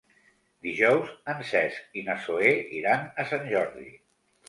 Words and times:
Dijous 0.67 1.11
en 1.35 1.45
Cesc 1.51 2.01
i 2.01 2.07
na 2.09 2.17
Zoè 2.25 2.57
iran 2.81 3.09
a 3.27 3.31
Sant 3.33 3.51
Jordi. 3.57 3.91